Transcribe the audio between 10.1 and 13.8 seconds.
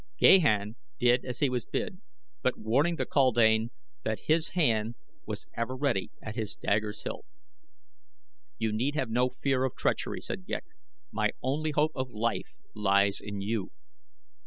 said Ghek. "My only hope of life lies in you."